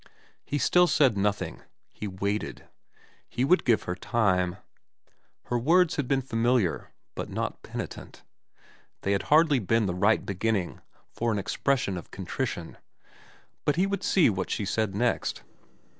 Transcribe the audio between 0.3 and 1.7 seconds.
He still said nothing.